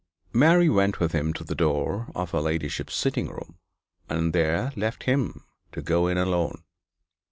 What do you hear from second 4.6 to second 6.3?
left him to go in